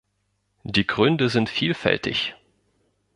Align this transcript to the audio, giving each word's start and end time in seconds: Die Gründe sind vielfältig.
Die 0.63 0.87
Gründe 0.87 1.29
sind 1.29 1.47
vielfältig. 1.47 2.33